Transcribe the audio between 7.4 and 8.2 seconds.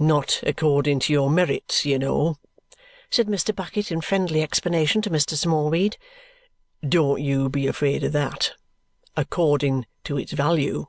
be afraid of